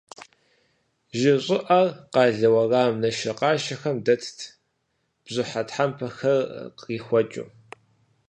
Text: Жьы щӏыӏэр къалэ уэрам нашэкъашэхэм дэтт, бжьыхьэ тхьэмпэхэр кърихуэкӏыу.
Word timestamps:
Жьы 1.17 1.33
щӏыӏэр 1.43 1.87
къалэ 2.13 2.47
уэрам 2.53 2.93
нашэкъашэхэм 3.01 3.97
дэтт, 4.05 4.37
бжьыхьэ 5.23 5.61
тхьэмпэхэр 5.67 6.39
кърихуэкӏыу. 6.77 7.47